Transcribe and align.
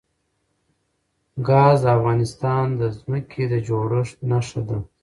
ګاز 1.47 1.77
د 1.83 1.85
افغانستان 1.97 2.65
د 2.79 2.81
ځمکې 2.97 3.43
د 3.51 3.53
جوړښت 3.67 4.15
نښه 4.29 4.61
ده. 4.67 4.77